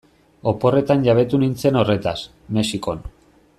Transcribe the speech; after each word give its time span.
Oporretan 0.51 1.03
jabetu 1.09 1.41
nintzen 1.45 1.79
horretaz, 1.83 2.17
Mexikon. 2.59 3.07